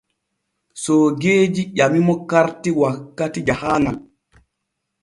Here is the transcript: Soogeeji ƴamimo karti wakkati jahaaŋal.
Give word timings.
Soogeeji 0.81 1.61
ƴamimo 1.77 2.13
karti 2.29 2.69
wakkati 2.79 3.39
jahaaŋal. 3.47 3.97